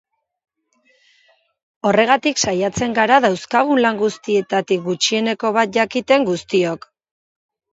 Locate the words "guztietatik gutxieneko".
4.01-5.53